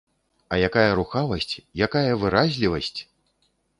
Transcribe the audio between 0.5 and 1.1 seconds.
А якая